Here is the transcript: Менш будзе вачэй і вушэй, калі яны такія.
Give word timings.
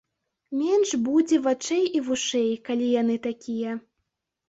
Менш 0.61 0.93
будзе 1.09 1.39
вачэй 1.49 1.85
і 2.01 2.03
вушэй, 2.09 2.51
калі 2.71 2.91
яны 3.01 3.23
такія. 3.31 3.81